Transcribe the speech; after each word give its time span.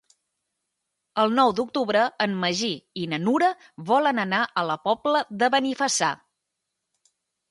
El 1.23 1.33
nou 1.39 1.51
d'octubre 1.57 2.05
en 2.25 2.31
Magí 2.43 2.69
i 3.03 3.03
na 3.11 3.19
Nura 3.25 3.51
volen 3.91 4.21
anar 4.25 4.41
a 4.61 4.65
la 4.69 4.77
Pobla 4.89 5.23
de 5.43 5.51
Benifassà. 5.57 6.09